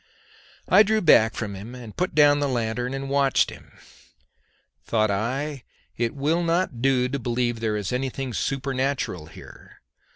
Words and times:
I 0.67 0.81
drew 0.81 0.99
back 0.99 1.35
from 1.35 1.53
him, 1.53 1.75
and 1.75 1.95
put 1.95 2.15
down 2.15 2.39
the 2.39 2.47
lanthorn 2.47 2.95
and 2.95 3.07
watched 3.07 3.51
him. 3.51 3.77
Thought 4.83 5.11
I, 5.11 5.63
it 5.95 6.15
will 6.15 6.41
not 6.41 6.81
do 6.81 7.07
to 7.07 7.19
believe 7.19 7.59
there 7.59 7.77
is 7.77 7.93
anything 7.93 8.33
supernatural 8.33 9.27
here. 9.27 9.81